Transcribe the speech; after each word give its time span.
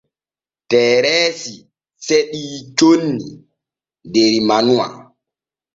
Tereesi 0.69 1.53
seɗii 2.05 2.55
conni 2.77 3.27
der 4.13 4.33
manuwa. 4.47 4.85